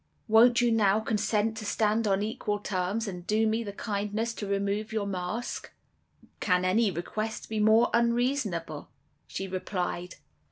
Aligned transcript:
Won't 0.27 0.61
you, 0.61 0.71
now, 0.71 0.99
consent 0.99 1.55
to 1.57 1.63
stand 1.67 2.07
on 2.07 2.23
equal 2.23 2.57
terms, 2.57 3.07
and 3.07 3.27
do 3.27 3.45
me 3.45 3.63
the 3.63 3.71
kindness 3.71 4.33
to 4.33 4.47
remove 4.47 4.91
your 4.91 5.05
mask?' 5.05 5.71
"'Can 6.39 6.65
any 6.65 6.89
request 6.89 7.49
be 7.49 7.59
more 7.59 7.91
unreasonable?' 7.93 8.89
she 9.27 9.47
replied. 9.47 10.15